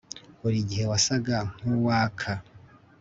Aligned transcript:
buri 0.41 0.59
gihe 0.69 0.85
wasaga 0.91 1.37
nkuwaka 1.59 2.31